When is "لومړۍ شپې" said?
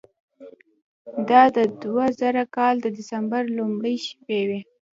3.57-4.41